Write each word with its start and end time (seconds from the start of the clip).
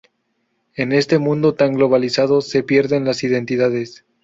En 0.75 0.93
este 0.93 1.19
mundo 1.19 1.53
tan 1.53 1.75
globalizado 1.75 2.41
se 2.41 2.63
pierden 2.63 3.05
las 3.05 3.23
identidades 3.23 4.03